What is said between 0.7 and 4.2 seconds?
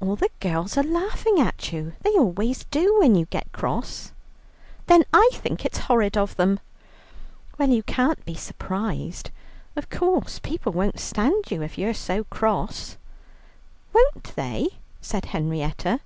are laughing at you; they always do when you get cross."